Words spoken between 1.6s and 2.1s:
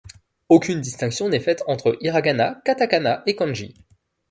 entre